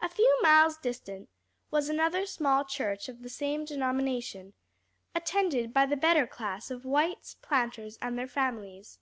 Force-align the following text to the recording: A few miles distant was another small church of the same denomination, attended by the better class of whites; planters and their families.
A 0.00 0.10
few 0.10 0.40
miles 0.42 0.76
distant 0.76 1.30
was 1.70 1.88
another 1.88 2.26
small 2.26 2.66
church 2.66 3.08
of 3.08 3.22
the 3.22 3.30
same 3.30 3.64
denomination, 3.64 4.52
attended 5.14 5.72
by 5.72 5.86
the 5.86 5.96
better 5.96 6.26
class 6.26 6.70
of 6.70 6.84
whites; 6.84 7.32
planters 7.40 7.96
and 8.02 8.18
their 8.18 8.28
families. 8.28 8.98